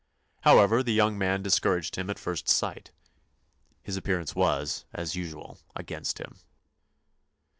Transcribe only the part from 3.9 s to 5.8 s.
appearance was, as usual,